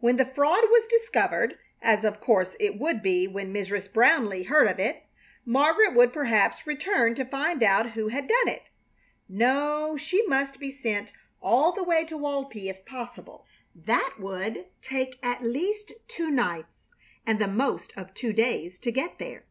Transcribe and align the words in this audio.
When 0.00 0.16
the 0.16 0.24
fraud 0.24 0.62
was 0.70 0.86
discovered, 0.86 1.58
as 1.82 2.02
of 2.02 2.18
course 2.18 2.56
it 2.58 2.78
would 2.78 3.02
be 3.02 3.28
when 3.28 3.52
Mrs. 3.52 3.92
Brownleigh 3.92 4.46
heard 4.46 4.68
of 4.68 4.78
it, 4.78 5.02
Margaret 5.44 5.92
would 5.94 6.14
perhaps 6.14 6.66
return 6.66 7.14
to 7.14 7.26
find 7.26 7.62
out 7.62 7.90
who 7.90 8.08
had 8.08 8.26
done 8.26 8.48
it. 8.48 8.70
No, 9.28 9.94
she 9.98 10.26
must 10.28 10.58
be 10.58 10.70
sent 10.72 11.12
all 11.42 11.72
the 11.72 11.84
way 11.84 12.06
to 12.06 12.16
Walpi 12.16 12.70
if 12.70 12.86
possible. 12.86 13.44
That 13.74 14.14
would 14.18 14.64
take 14.80 15.18
at 15.22 15.44
least 15.44 15.92
two 16.08 16.30
nights 16.30 16.88
and 17.26 17.38
the 17.38 17.46
most 17.46 17.92
of 17.98 18.14
two 18.14 18.32
days 18.32 18.78
to 18.78 18.90
get 18.90 19.18
there. 19.18 19.44